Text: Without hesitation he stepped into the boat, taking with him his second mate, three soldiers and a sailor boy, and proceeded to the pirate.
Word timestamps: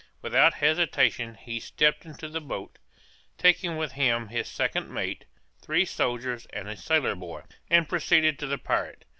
Without 0.23 0.55
hesitation 0.55 1.35
he 1.35 1.59
stepped 1.59 2.07
into 2.07 2.27
the 2.27 2.41
boat, 2.41 2.79
taking 3.37 3.77
with 3.77 3.91
him 3.91 4.29
his 4.29 4.47
second 4.47 4.89
mate, 4.89 5.25
three 5.61 5.85
soldiers 5.85 6.47
and 6.47 6.67
a 6.67 6.75
sailor 6.75 7.13
boy, 7.13 7.43
and 7.69 7.87
proceeded 7.87 8.39
to 8.39 8.47
the 8.47 8.57
pirate. 8.57 9.05